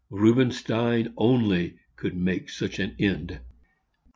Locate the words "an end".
2.79-3.39